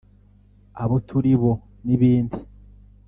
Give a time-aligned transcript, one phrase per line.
[0.83, 1.51] abo turibo
[1.85, 2.37] n’ibindi